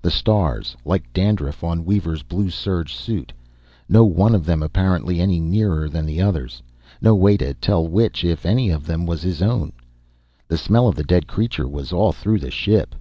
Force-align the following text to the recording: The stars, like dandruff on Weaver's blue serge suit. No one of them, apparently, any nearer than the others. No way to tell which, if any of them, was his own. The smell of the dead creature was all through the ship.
The 0.00 0.12
stars, 0.12 0.76
like 0.84 1.12
dandruff 1.12 1.64
on 1.64 1.84
Weaver's 1.84 2.22
blue 2.22 2.50
serge 2.50 2.94
suit. 2.94 3.32
No 3.88 4.04
one 4.04 4.32
of 4.32 4.44
them, 4.46 4.62
apparently, 4.62 5.18
any 5.18 5.40
nearer 5.40 5.88
than 5.88 6.06
the 6.06 6.20
others. 6.20 6.62
No 7.00 7.16
way 7.16 7.36
to 7.38 7.52
tell 7.54 7.88
which, 7.88 8.22
if 8.22 8.46
any 8.46 8.70
of 8.70 8.86
them, 8.86 9.06
was 9.06 9.22
his 9.22 9.42
own. 9.42 9.72
The 10.46 10.56
smell 10.56 10.86
of 10.86 10.94
the 10.94 11.02
dead 11.02 11.26
creature 11.26 11.66
was 11.66 11.92
all 11.92 12.12
through 12.12 12.38
the 12.38 12.50
ship. 12.52 12.94